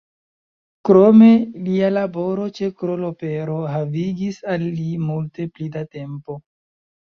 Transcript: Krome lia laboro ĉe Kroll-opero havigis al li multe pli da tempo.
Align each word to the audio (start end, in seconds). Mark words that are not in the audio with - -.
Krome 0.87 1.27
lia 1.67 1.91
laboro 1.97 2.47
ĉe 2.61 2.71
Kroll-opero 2.81 3.59
havigis 3.75 4.41
al 4.57 4.67
li 4.81 4.89
multe 5.07 5.49
pli 5.55 5.71
da 5.79 5.87
tempo. 5.97 6.43